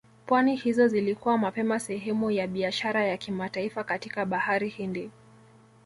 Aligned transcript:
pwani 0.25 0.55
hizo 0.55 0.87
zilikuwa 0.87 1.37
mapema 1.37 1.79
sehemu 1.79 2.31
ya 2.31 2.47
biashara 2.47 3.05
ya 3.05 3.17
kimataifa 3.17 3.83
katika 3.83 4.25
Bahari 4.25 4.69
Hindi 4.69 5.11